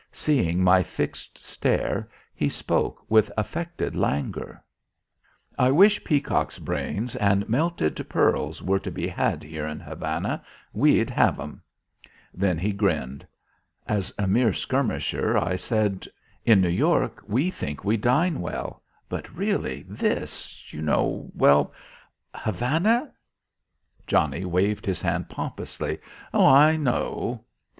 Seeing 0.11 0.63
my 0.63 0.81
fixed 0.81 1.37
stare, 1.37 2.09
he 2.33 2.49
spoke 2.49 3.05
with 3.07 3.31
affected 3.37 3.95
languor: 3.95 4.63
"I 5.59 5.69
wish 5.69 6.03
peacocks' 6.03 6.57
brains 6.57 7.15
and 7.17 7.47
melted 7.47 8.03
pearls 8.09 8.63
were 8.63 8.79
to 8.79 8.89
be 8.89 9.07
had 9.07 9.43
here 9.43 9.67
in 9.67 9.79
Havana. 9.79 10.43
We'd 10.73 11.11
have 11.11 11.39
'em." 11.39 11.61
Then 12.33 12.57
he 12.57 12.71
grinned. 12.71 13.27
As 13.85 14.11
a 14.17 14.25
mere 14.25 14.53
skirmisher 14.53 15.37
I 15.37 15.55
said, 15.55 16.07
"In 16.45 16.61
New 16.61 16.67
York, 16.67 17.21
we 17.27 17.51
think 17.51 17.83
we 17.83 17.95
dine 17.95 18.41
well; 18.41 18.81
but 19.07 19.31
really 19.31 19.83
this, 19.83 20.73
you 20.73 20.81
know 20.81 21.29
well 21.35 21.73
Havana" 22.33 23.13
Johnnie 24.07 24.45
waved 24.45 24.87
his 24.87 25.03
hand 25.03 25.29
pompously. 25.29 25.99
"Oh, 26.33 26.47
I 26.47 26.75
know." 26.75 27.45